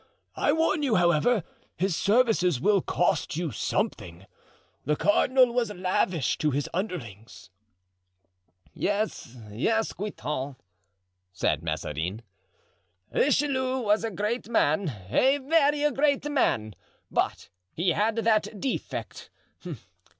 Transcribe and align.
I 0.35 0.51
warn 0.51 0.81
you, 0.81 0.95
however, 0.95 1.43
his 1.77 1.95
services 1.95 2.59
will 2.59 2.81
cost 2.81 3.35
you 3.35 3.51
something. 3.51 4.25
The 4.83 4.95
cardinal 4.95 5.53
was 5.53 5.71
lavish 5.71 6.39
to 6.39 6.49
his 6.49 6.67
underlings." 6.73 7.51
"Yes, 8.73 9.37
yes, 9.51 9.93
Guitant," 9.93 10.55
said 11.31 11.61
Mazarin; 11.61 12.23
"Richelieu 13.11 13.81
was 13.81 14.03
a 14.03 14.09
great 14.09 14.49
man, 14.49 14.91
a 15.11 15.37
very 15.37 15.91
great 15.91 16.25
man, 16.31 16.73
but 17.11 17.49
he 17.75 17.89
had 17.89 18.15
that 18.15 18.59
defect. 18.59 19.29